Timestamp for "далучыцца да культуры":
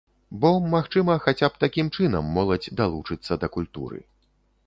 2.79-4.01